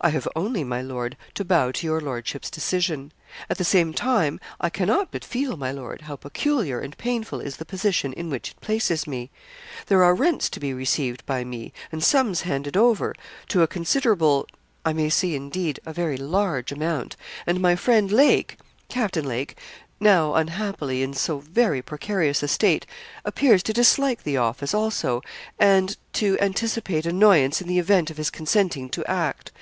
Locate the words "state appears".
22.48-23.62